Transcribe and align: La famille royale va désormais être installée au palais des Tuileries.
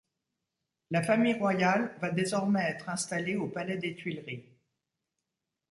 La 0.89 1.03
famille 1.03 1.35
royale 1.35 1.95
va 2.01 2.09
désormais 2.09 2.63
être 2.71 2.89
installée 2.89 3.35
au 3.35 3.45
palais 3.47 3.77
des 3.77 3.93
Tuileries. 3.93 4.49